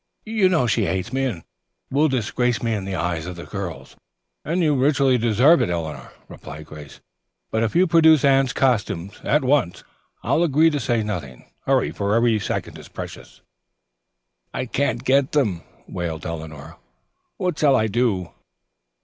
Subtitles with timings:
[0.25, 1.43] You know she hates me, and
[1.91, 3.95] will disgrace me in the eyes of the girls."
[4.43, 6.99] "And you richly deserve it, Eleanor," replied Grace,
[7.51, 9.83] "but if you produce Anne's costumes at once,
[10.23, 11.45] I'll agree to say nothing.
[11.67, 13.41] Hurry, for every second is precious."
[14.55, 16.77] "I can't get them," wailed Eleanor.
[17.37, 18.31] "What shall I do?"